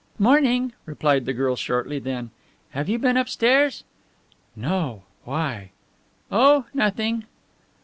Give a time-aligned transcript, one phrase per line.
[0.17, 2.31] "'Morning," replied the girl shortly; then:
[2.71, 3.83] "Have you been upstairs?"
[4.55, 5.69] "No why?"
[6.31, 7.25] "Oh, nothing."